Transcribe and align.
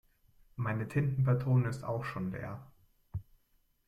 Meine 0.55 0.87
Tintenpatrone 0.87 1.69
ist 1.69 1.83
auch 1.83 2.05
schon 2.05 2.31
leer. 2.31 2.65